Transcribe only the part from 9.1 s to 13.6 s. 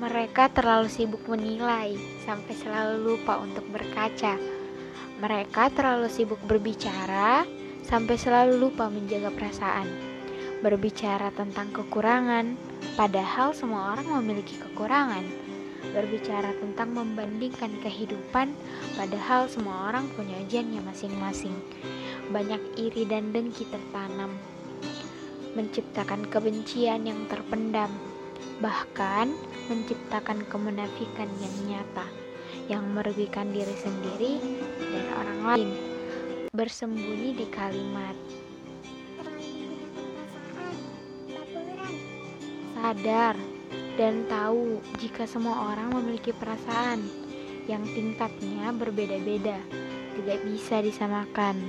perasaan. Berbicara tentang kekurangan, padahal